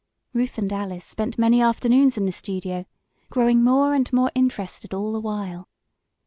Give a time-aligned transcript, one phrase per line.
[0.33, 2.85] Ruth and Alice spent many afternoons in the studio,
[3.29, 5.69] growing more and more interested all the while.